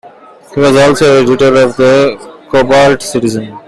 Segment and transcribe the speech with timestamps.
[0.55, 2.17] He was also editor of the
[2.49, 3.55] Cobalt Citizen.